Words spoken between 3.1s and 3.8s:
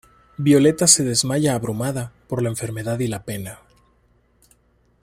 pena.